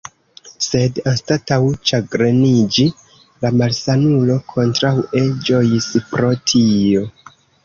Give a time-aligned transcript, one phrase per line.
[0.67, 2.85] Sed anstataŭ ĉagreniĝi,
[3.45, 7.07] la malsanulo kontraŭe ĝojis pro tio.